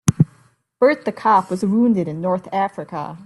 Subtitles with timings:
[0.79, 3.19] Bert the cop was wounded in North Africa.